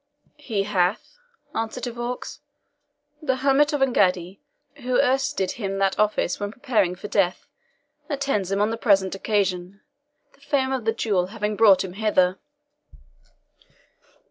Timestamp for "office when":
5.99-6.51